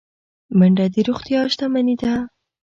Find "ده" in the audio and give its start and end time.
2.01-2.13